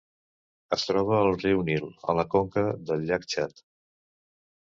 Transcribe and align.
Es 0.77 0.85
troba 0.85 1.19
al 1.25 1.35
riu 1.43 1.61
Nil 1.67 1.85
i 1.89 1.91
a 2.13 2.15
la 2.21 2.25
conca 2.37 2.65
del 2.89 3.05
llac 3.11 3.29
Txad. 3.35 3.63